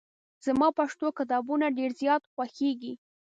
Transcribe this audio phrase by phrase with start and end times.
[0.45, 2.93] زما پښتو کتابونه ډېر زیات خوښېږي.